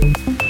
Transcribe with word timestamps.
Bye. 0.00 0.45